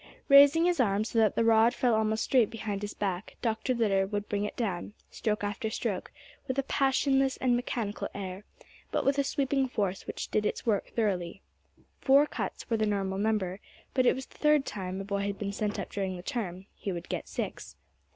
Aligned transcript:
Raising 0.29 0.65
his 0.65 0.79
arm 0.79 1.03
so 1.03 1.19
that 1.19 1.35
the 1.35 1.43
rod 1.45 1.75
fell 1.75 1.93
almost 1.93 2.23
straight 2.23 2.49
behind 2.49 2.81
his 2.81 2.95
back, 2.95 3.35
Dr. 3.43 3.75
Litter 3.75 4.07
would 4.07 4.27
bring 4.27 4.45
it 4.45 4.55
down, 4.57 4.95
stroke 5.11 5.43
after 5.43 5.69
stroke, 5.69 6.11
with 6.47 6.57
a 6.57 6.63
passionless 6.63 7.37
and 7.37 7.55
mechanical 7.55 8.07
air, 8.15 8.43
but 8.91 9.05
with 9.05 9.19
a 9.19 9.23
sweeping 9.23 9.67
force 9.67 10.07
which 10.07 10.29
did 10.31 10.43
its 10.43 10.65
work 10.65 10.87
thoroughly. 10.87 11.43
Four 11.99 12.25
cuts 12.25 12.67
was 12.67 12.79
the 12.79 12.87
normal 12.87 13.19
number, 13.19 13.59
but 13.93 14.07
if 14.07 14.09
it 14.09 14.15
was 14.15 14.25
the 14.25 14.39
third 14.39 14.65
time 14.65 14.99
a 14.99 15.03
boy 15.03 15.21
had 15.27 15.37
been 15.37 15.53
sent 15.53 15.77
up 15.77 15.91
during 15.91 16.17
the 16.17 16.23
term 16.23 16.65
he 16.73 16.91
would 16.91 17.07
get 17.07 17.27
six. 17.27 17.75